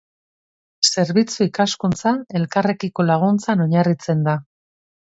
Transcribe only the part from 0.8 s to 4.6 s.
Zerbitzu-ikaskuntza elkarrekiko laguntzan oinarritzen da.